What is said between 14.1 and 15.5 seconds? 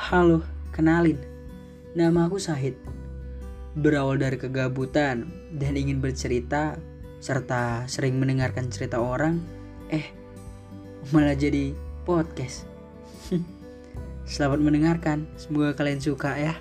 Selamat mendengarkan,